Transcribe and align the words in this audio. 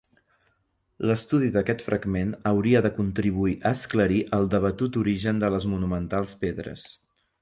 L'estudi 1.09 1.49
d'aquest 1.57 1.83
fragment 1.89 2.31
hauria 2.53 2.81
de 2.85 2.91
contribuir 2.95 3.53
a 3.59 3.75
esclarir 3.77 4.19
el 4.39 4.49
debatut 4.55 4.99
origen 5.03 5.43
de 5.45 5.53
les 5.57 5.69
monumentals 5.75 6.35
pedres. 6.45 6.89